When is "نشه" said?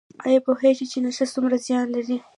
1.05-1.25